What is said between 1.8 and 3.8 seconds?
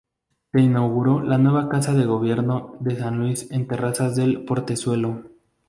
de Gobierno de San Luis en